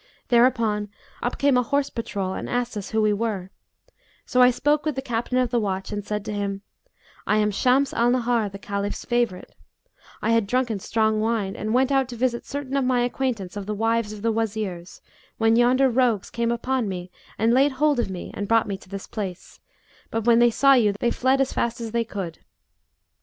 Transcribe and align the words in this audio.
Thereupon 0.29 0.89
up 1.21 1.37
came 1.37 1.57
a 1.57 1.61
horse 1.61 1.91
patrol 1.91 2.33
and 2.33 2.49
asked 2.49 2.75
us 2.75 2.89
who 2.89 3.03
we 3.03 3.13
were; 3.13 3.51
so 4.25 4.41
I 4.41 4.49
spoke 4.49 4.83
with 4.83 4.95
the 4.95 5.01
Captain 5.03 5.37
of 5.37 5.51
the 5.51 5.59
watch 5.59 5.91
and 5.91 6.03
said 6.03 6.25
to 6.25 6.33
him, 6.33 6.63
'I 7.27 7.37
am 7.37 7.51
Shams 7.51 7.93
al 7.93 8.09
Nahar, 8.09 8.51
the 8.51 8.57
Caliph's 8.57 9.05
favourite; 9.05 9.53
I 10.19 10.31
had 10.31 10.47
drunken 10.47 10.79
strong 10.79 11.19
wine 11.19 11.55
and 11.55 11.71
went 11.75 11.91
out 11.91 12.09
to 12.09 12.15
visit 12.15 12.47
certain 12.47 12.75
of 12.77 12.83
my 12.83 13.01
acquaintance 13.01 13.55
of 13.55 13.67
the 13.67 13.75
wives 13.75 14.11
of 14.11 14.23
the 14.23 14.33
Wazirs, 14.33 15.01
when 15.37 15.55
yonder 15.55 15.87
rogues 15.87 16.31
came 16.31 16.51
upon 16.51 16.89
me 16.89 17.11
and 17.37 17.53
laid 17.53 17.73
hold 17.73 17.99
of 17.99 18.09
me 18.09 18.31
and 18.33 18.47
brought 18.47 18.67
me 18.67 18.77
to 18.79 18.89
this 18.89 19.05
place; 19.05 19.59
but 20.09 20.23
when 20.25 20.39
they 20.39 20.49
saw 20.49 20.73
you, 20.73 20.93
they 20.99 21.11
fled 21.11 21.39
as 21.39 21.53
fast 21.53 21.79
as 21.79 21.91
they 21.91 22.03
could. 22.03 22.39